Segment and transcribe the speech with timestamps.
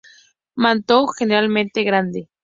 [0.55, 2.27] Manto generalmente grande.